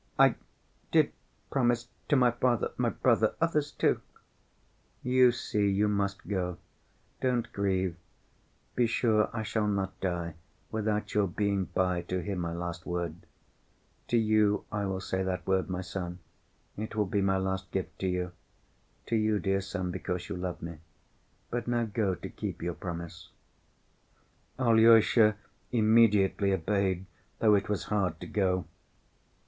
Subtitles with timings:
[0.17, 0.33] "I
[0.89, 1.11] did
[1.51, 4.01] promise—to my father—my brothers—others too."
[5.03, 6.57] "You see, you must go.
[7.21, 7.97] Don't grieve.
[8.73, 10.33] Be sure I shall not die
[10.71, 13.15] without your being by to hear my last word.
[14.07, 16.17] To you I will say that word, my son,
[16.77, 18.31] it will be my last gift to you.
[19.05, 20.77] To you, dear son, because you love me.
[21.51, 23.29] But now go to keep your promise."
[24.57, 25.35] Alyosha
[25.71, 27.05] immediately obeyed,
[27.37, 28.65] though it was hard to go.